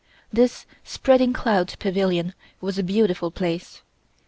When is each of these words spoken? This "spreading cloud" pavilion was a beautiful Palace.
This 0.33 0.65
"spreading 0.83 1.31
cloud" 1.31 1.75
pavilion 1.77 2.33
was 2.59 2.79
a 2.79 2.83
beautiful 2.83 3.29
Palace. 3.29 3.83